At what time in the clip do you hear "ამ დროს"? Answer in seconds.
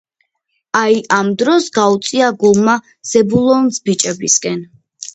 1.17-1.69